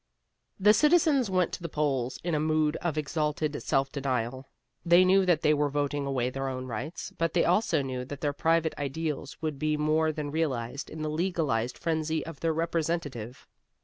[0.59, 4.49] The citizens went to the polls in a mood of exalted self denial.
[4.83, 8.19] They knew that they were voting away their own rights, but they also knew that
[8.21, 13.47] their private ideals would be more than realized in the legalized frenzy of their representative.